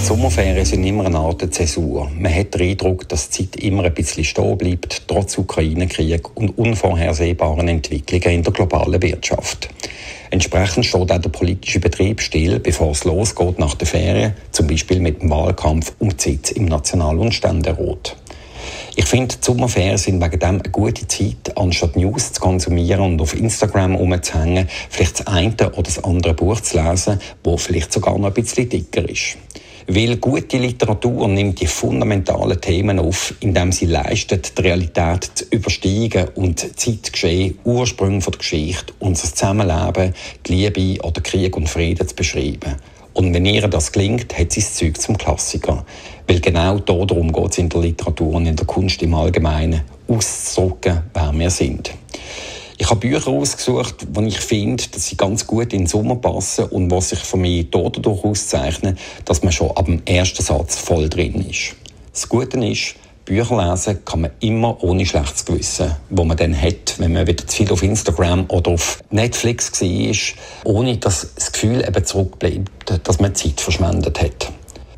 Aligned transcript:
Die 0.00 0.06
Sommerferien 0.06 0.64
sind 0.64 0.82
immer 0.84 1.04
eine 1.04 1.18
Art 1.18 1.54
Zäsur. 1.54 2.10
Man 2.18 2.34
hat 2.34 2.54
den 2.54 2.70
Eindruck, 2.70 3.06
dass 3.10 3.28
die 3.28 3.50
Zeit 3.50 3.62
immer 3.62 3.84
ein 3.84 3.92
bisschen 3.92 4.24
stehen 4.24 4.56
bleibt, 4.56 5.02
trotz 5.06 5.36
Ukraine-Krieg 5.36 6.36
und 6.36 6.56
unvorhersehbaren 6.56 7.68
Entwicklungen 7.68 8.36
in 8.36 8.42
der 8.42 8.52
globalen 8.52 9.02
Wirtschaft. 9.02 9.68
Entsprechend 10.30 10.86
steht 10.86 11.12
auch 11.12 11.18
der 11.18 11.28
politische 11.28 11.80
Betrieb 11.80 12.22
still, 12.22 12.60
bevor 12.60 12.92
es 12.92 13.04
losgeht 13.04 13.58
nach 13.58 13.74
der 13.74 13.86
Ferien, 13.86 14.34
zum 14.52 14.68
Beispiel 14.68 15.00
mit 15.00 15.20
dem 15.20 15.28
Wahlkampf 15.28 15.92
um 15.98 16.08
die 16.16 16.30
Sitz 16.30 16.50
im 16.52 16.64
National- 16.64 17.18
und 17.18 17.34
Ständerat. 17.34 18.16
Ich 18.96 19.04
finde, 19.04 19.36
die 19.36 19.44
Sommerferien 19.44 19.98
sind 19.98 20.22
wegen 20.22 20.38
dem 20.38 20.60
eine 20.60 20.70
gute 20.70 21.06
Zeit, 21.08 21.56
anstatt 21.56 21.96
News 21.96 22.32
zu 22.32 22.40
konsumieren 22.40 23.02
und 23.02 23.20
auf 23.20 23.34
Instagram 23.34 23.96
rumzuhängen, 23.96 24.66
vielleicht 24.88 25.20
das 25.20 25.26
eine 25.26 25.54
oder 25.72 25.82
das 25.82 26.02
andere 26.02 26.32
Buch 26.32 26.60
zu 26.60 26.82
lesen, 26.82 27.20
das 27.42 27.62
vielleicht 27.62 27.92
sogar 27.92 28.18
noch 28.18 28.28
ein 28.28 28.34
bisschen 28.34 28.68
dicker 28.68 29.06
ist. 29.08 29.36
Weil 29.86 30.16
gute 30.16 30.58
Literatur 30.58 31.28
nimmt 31.28 31.60
die 31.60 31.66
fundamentalen 31.66 32.60
Themen 32.60 32.98
auf, 32.98 33.34
indem 33.40 33.72
sie 33.72 33.86
leistet, 33.86 34.56
die 34.56 34.62
Realität 34.62 35.30
zu 35.34 35.44
übersteigen 35.50 36.28
und 36.34 36.78
Zeitgeschehen, 36.78 37.58
Ursprünge 37.64 38.20
der 38.20 38.38
Geschichte, 38.38 38.92
unser 38.98 39.28
Zusammenleben, 39.28 40.14
die 40.46 40.54
Liebe 40.54 41.02
oder 41.02 41.20
Krieg 41.20 41.56
und 41.56 41.68
Frieden 41.68 42.06
zu 42.06 42.14
beschreiben. 42.14 42.76
Und 43.12 43.34
wenn 43.34 43.46
ihr 43.46 43.66
das 43.68 43.90
gelingt, 43.92 44.38
hat 44.38 44.52
sie 44.52 44.60
das 44.60 44.74
Zeug 44.74 45.00
zum 45.00 45.18
Klassiker. 45.18 45.84
Weil 46.26 46.40
genau 46.40 46.78
darum 46.78 47.32
geht 47.32 47.50
es 47.50 47.58
in 47.58 47.68
der 47.68 47.80
Literatur 47.80 48.34
und 48.34 48.46
in 48.46 48.56
der 48.56 48.66
Kunst 48.66 49.02
im 49.02 49.14
Allgemeinen, 49.14 49.82
auszudrücken, 50.06 51.02
wer 51.12 51.32
wir 51.34 51.50
sind. 51.50 51.92
Ich 52.80 52.88
habe 52.88 53.00
Bücher 53.00 53.28
ausgesucht, 53.28 54.06
die 54.08 54.28
ich 54.28 54.40
finde, 54.40 54.82
dass 54.90 55.04
sie 55.04 55.16
ganz 55.18 55.46
gut 55.46 55.74
in 55.74 55.80
den 55.80 55.86
Sommer 55.86 56.16
passen 56.16 56.64
und 56.64 56.90
was 56.90 57.10
sich 57.10 57.18
für 57.18 57.36
mich 57.36 57.66
dadurch 57.70 58.24
auszeichnen, 58.24 58.96
dass 59.26 59.42
man 59.42 59.52
schon 59.52 59.70
ab 59.72 59.84
dem 59.84 60.00
ersten 60.06 60.42
Satz 60.42 60.78
voll 60.78 61.10
drin 61.10 61.46
ist. 61.46 61.76
Das 62.10 62.26
Gute 62.26 62.56
ist, 62.64 62.94
Bücher 63.26 63.70
lesen 63.70 64.02
kann 64.06 64.22
man 64.22 64.30
immer 64.40 64.82
ohne 64.82 65.04
schlechtes 65.04 65.44
Gewissen, 65.44 65.94
wo 66.08 66.24
man 66.24 66.38
dann 66.38 66.58
hat, 66.58 66.94
wenn 66.96 67.12
man 67.12 67.26
wieder 67.26 67.46
zu 67.46 67.58
viel 67.58 67.70
auf 67.70 67.82
Instagram 67.82 68.46
oder 68.48 68.70
auf 68.70 69.02
Netflix 69.10 69.82
war, 69.82 70.72
ohne 70.72 70.96
dass 70.96 71.34
das 71.34 71.52
Gefühl 71.52 71.84
eben 71.86 72.02
zurückbleibt, 72.02 72.98
dass 73.04 73.20
man 73.20 73.34
Zeit 73.34 73.60
verschwendet 73.60 74.22
hat. 74.22 74.50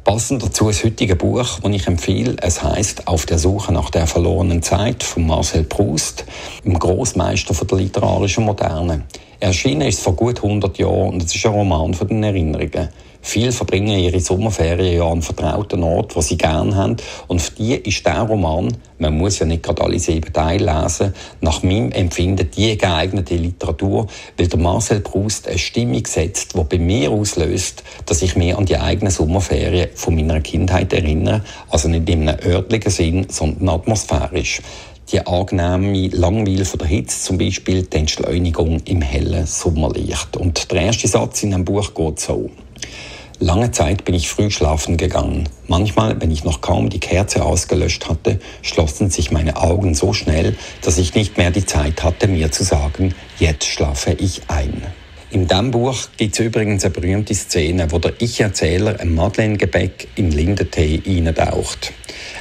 Passend 0.05 0.42
dazu 0.42 0.67
das 0.67 0.83
heutige 0.83 1.14
Buch, 1.14 1.61
das 1.61 1.72
ich 1.72 1.86
empfehle. 1.86 2.34
Es 2.42 2.61
heißt 2.61 3.06
Auf 3.06 3.25
der 3.25 3.39
Suche 3.39 3.72
nach 3.72 3.89
der 3.89 4.08
verlorenen 4.08 4.61
Zeit 4.61 5.05
von 5.05 5.28
Marcel 5.28 5.62
Proust, 5.62 6.25
dem 6.64 6.77
Großmeister 6.77 7.55
der 7.55 7.78
literarischen 7.78 8.45
Moderne. 8.45 9.05
Erschienen 9.39 9.83
ist 9.83 10.00
vor 10.00 10.17
gut 10.17 10.42
100 10.42 10.77
Jahren 10.78 11.11
und 11.11 11.23
es 11.23 11.34
ist 11.34 11.47
ein 11.47 11.53
Roman 11.53 11.95
von 11.95 12.08
den 12.08 12.25
Erinnerungen. 12.25 12.89
Viele 13.24 13.52
verbringen 13.52 14.00
ihre 14.00 14.18
Sommerferien 14.18 14.96
ja 14.96 15.08
an 15.08 15.22
vertrauten 15.22 15.84
Ort, 15.84 16.16
wo 16.16 16.20
sie 16.20 16.36
gerne 16.36 16.74
haben. 16.74 16.96
Und 17.28 17.40
für 17.40 17.52
die 17.52 17.74
ist 17.76 18.04
der 18.04 18.22
Roman, 18.22 18.76
man 18.98 19.16
muss 19.16 19.38
ja 19.38 19.46
nicht 19.46 19.62
gerade 19.62 19.80
alle 19.82 19.98
sieben 20.00 20.32
Teile 20.32 20.82
lesen, 20.82 21.14
nach 21.40 21.62
meinem 21.62 21.92
Empfinden 21.92 22.50
die 22.50 22.76
geeignete 22.76 23.36
Literatur, 23.36 24.08
weil 24.36 24.48
der 24.48 24.58
Marcel 24.58 25.00
Proust 25.00 25.46
eine 25.46 25.56
Stimmung 25.56 26.04
setzt, 26.04 26.54
die 26.56 26.64
bei 26.64 26.78
mir 26.78 27.12
auslöst, 27.12 27.84
dass 28.06 28.22
ich 28.22 28.34
mich 28.34 28.56
an 28.56 28.66
die 28.66 28.76
eigenen 28.76 29.12
Sommerferien 29.12 29.90
von 29.94 30.16
meiner 30.16 30.40
Kindheit 30.40 30.92
erinnere. 30.92 31.44
Also 31.70 31.88
nicht 31.88 32.08
in 32.08 32.28
einem 32.28 32.40
örtlichen 32.44 32.90
Sinn, 32.90 33.26
sondern 33.30 33.68
atmosphärisch 33.68 34.61
die 35.12 35.24
angenehme 35.27 36.08
Langweil 36.08 36.64
von 36.64 36.78
der 36.78 36.88
Hitze, 36.88 37.22
zum 37.22 37.38
Beispiel 37.38 37.82
die 37.82 37.98
Entschleunigung 37.98 38.80
im 38.84 39.02
hellen 39.02 39.46
Sommerlicht. 39.46 40.36
Und 40.36 40.70
der 40.70 40.82
erste 40.82 41.06
Satz 41.06 41.42
in 41.42 41.55
einem 41.55 41.64
Buch 41.64 41.92
geht 41.94 42.20
so. 42.20 42.50
Lange 43.38 43.70
Zeit 43.72 44.04
bin 44.04 44.14
ich 44.14 44.28
früh 44.28 44.50
schlafen 44.50 44.96
gegangen. 44.96 45.48
Manchmal, 45.66 46.20
wenn 46.20 46.30
ich 46.30 46.44
noch 46.44 46.60
kaum 46.60 46.90
die 46.90 47.00
Kerze 47.00 47.44
ausgelöscht 47.44 48.08
hatte, 48.08 48.38
schlossen 48.62 49.10
sich 49.10 49.30
meine 49.30 49.56
Augen 49.56 49.94
so 49.94 50.12
schnell, 50.12 50.56
dass 50.82 50.98
ich 50.98 51.14
nicht 51.14 51.38
mehr 51.38 51.50
die 51.50 51.66
Zeit 51.66 52.04
hatte, 52.04 52.28
mir 52.28 52.52
zu 52.52 52.64
sagen, 52.64 53.14
jetzt 53.38 53.66
schlafe 53.66 54.12
ich 54.12 54.42
ein. 54.48 54.82
In 55.30 55.48
diesem 55.48 55.70
Buch 55.70 55.96
gibt 56.18 56.34
es 56.34 56.44
übrigens 56.44 56.84
eine 56.84 56.92
berühmte 56.92 57.34
Szene, 57.34 57.90
wo 57.90 57.98
der 57.98 58.12
Ich-Erzähler 58.18 59.00
ein 59.00 59.14
Madeleine-Gebäck 59.14 60.08
in 60.14 60.30
Lindentee 60.30 61.02
eintaucht. 61.06 61.94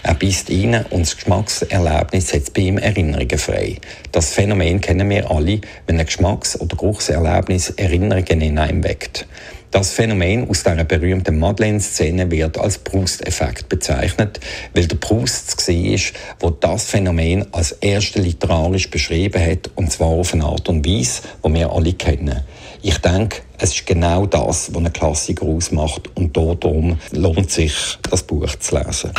Er 0.04 0.16
beißt 0.16 0.50
rein 0.50 0.86
und 0.90 1.02
das 1.02 1.16
Geschmackserlebnis 1.16 2.30
setzt 2.30 2.54
bei 2.54 2.62
ihm 2.62 2.78
Erinnerungen 2.78 3.38
frei. 3.38 3.78
Das 4.12 4.32
Phänomen 4.34 4.82
kennen 4.82 5.10
wir 5.10 5.30
alle, 5.30 5.62
wenn 5.86 6.00
ein 6.00 6.06
Geschmacks- 6.06 6.60
oder 6.60 6.76
Geruchserlebnis 6.76 7.70
Erinnerungen 7.72 8.42
in 8.42 8.58
einem 8.58 8.84
weckt. 8.84 9.28
Das 9.72 9.92
Phänomen 9.92 10.50
aus 10.50 10.64
dieser 10.64 10.84
berühmten 10.84 11.40
Madeleine-Szene 11.40 12.30
wird 12.30 12.58
als 12.58 12.80
Proust-Effekt 12.80 13.70
bezeichnet, 13.70 14.42
weil 14.74 14.86
der 14.86 14.98
Proust 14.98 15.66
war, 15.66 16.00
wo 16.42 16.50
das 16.50 16.86
Phänomen 16.86 17.46
als 17.54 17.72
erste 17.74 18.20
literarisch 18.20 18.90
beschrieben 18.90 19.42
hat, 19.42 19.72
und 19.76 19.90
zwar 19.90 20.10
auf 20.10 20.34
eine 20.34 20.44
Art 20.44 20.68
und 20.68 20.86
Weise, 20.86 21.22
die 21.46 21.54
wir 21.54 21.72
alle 21.72 21.94
kennen. 21.94 22.42
Ich 22.82 22.98
denke, 22.98 23.44
es 23.60 23.76
ist 23.76 23.86
genau 23.86 24.26
das, 24.26 24.74
was 24.74 24.78
einen 24.78 24.92
Klassiker 24.92 25.46
ausmacht, 25.46 26.10
und 26.16 26.36
darum 26.36 27.00
lohnt 27.12 27.50
sich, 27.50 27.98
das 28.10 28.24
Buch 28.24 28.54
zu 28.58 28.78
lesen. 28.78 29.12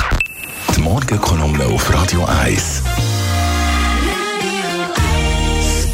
Die 0.76 0.80
Morgenkolumne 0.80 1.64
auf 1.66 1.92
Radio 1.92 2.24
1. 2.24 2.82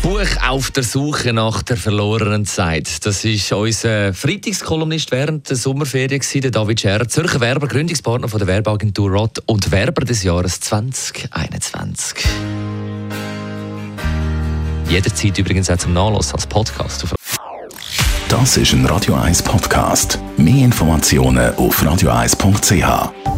Buch 0.02 0.48
auf 0.48 0.70
der 0.70 0.82
Suche 0.82 1.32
nach 1.32 1.62
der 1.62 1.76
verlorenen 1.76 2.44
Zeit. 2.46 3.04
Das 3.06 3.24
ist 3.24 3.52
unser 3.52 4.12
Freitagskolumnist 4.14 5.12
während 5.12 5.48
der 5.48 5.56
Sommerferien, 5.56 6.22
der 6.34 6.50
David 6.50 6.80
Scher, 6.80 7.08
Zürcher 7.08 7.40
Werber, 7.40 7.68
Gründungspartner 7.68 8.28
von 8.28 8.38
der 8.38 8.48
Werbeagentur 8.48 9.10
ROT 9.10 9.42
und 9.46 9.70
Werber 9.70 10.04
des 10.04 10.22
Jahres 10.22 10.60
2021. 10.60 12.24
Jederzeit 14.88 15.38
übrigens 15.38 15.70
auch 15.70 15.76
zum 15.76 15.92
Nachlassen 15.92 16.34
als 16.34 16.46
Podcast. 16.46 17.04
Das 18.28 18.56
ist 18.56 18.72
ein 18.72 18.84
Radio 18.86 19.14
1 19.14 19.42
Podcast. 19.42 20.18
Mehr 20.36 20.64
Informationen 20.64 21.54
auf 21.56 21.82
radio1.ch. 21.82 23.37